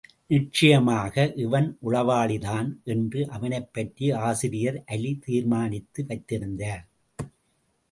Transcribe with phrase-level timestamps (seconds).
[0.27, 2.69] நிச்சயமாக இவன் உளவாளிதான்!
[2.85, 6.83] என்று அவனைப்பற்றி ஆசிரியர் அலி தீர்மானித்து வைத்திருந்தார்.